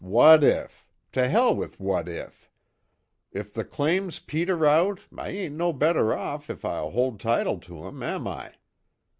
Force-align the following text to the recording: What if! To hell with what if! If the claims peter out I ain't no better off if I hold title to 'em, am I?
What 0.03 0.43
if! 0.43 0.87
To 1.11 1.27
hell 1.27 1.55
with 1.55 1.79
what 1.79 2.09
if! 2.09 2.49
If 3.31 3.53
the 3.53 3.63
claims 3.63 4.17
peter 4.17 4.65
out 4.65 5.01
I 5.15 5.29
ain't 5.29 5.53
no 5.53 5.71
better 5.73 6.11
off 6.17 6.49
if 6.49 6.65
I 6.65 6.79
hold 6.79 7.19
title 7.19 7.59
to 7.59 7.85
'em, 7.85 8.01
am 8.01 8.27
I? 8.27 8.55